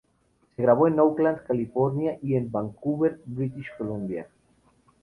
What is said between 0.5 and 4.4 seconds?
Se grabó en Oakland, California y en Vancouver, British Columbia.